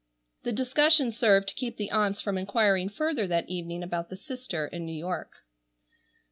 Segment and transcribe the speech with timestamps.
[0.41, 4.65] The discussion served to keep the aunts from inquiring further that evening about the sister
[4.65, 5.45] in New York.